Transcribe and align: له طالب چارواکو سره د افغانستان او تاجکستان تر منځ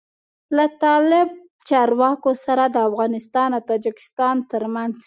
له 0.55 0.65
طالب 0.83 1.27
چارواکو 1.69 2.31
سره 2.45 2.63
د 2.67 2.77
افغانستان 2.89 3.49
او 3.57 3.61
تاجکستان 3.71 4.35
تر 4.51 4.63
منځ 4.75 4.95